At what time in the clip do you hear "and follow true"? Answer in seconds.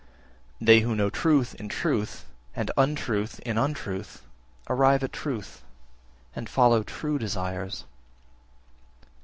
6.35-7.19